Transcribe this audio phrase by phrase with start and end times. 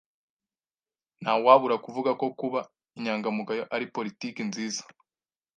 [1.21, 2.61] Ntawabura kuvuga ko kuba
[2.97, 4.83] inyangamugayo ari politiki nziza.